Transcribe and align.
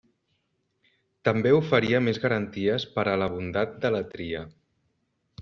També 1.29 1.51
oferia 1.57 1.99
més 2.07 2.21
garanties 2.23 2.87
per 2.97 3.05
a 3.13 3.15
la 3.25 3.29
bondat 3.35 3.79
de 3.85 3.93
la 3.99 4.03
tria. 4.17 4.43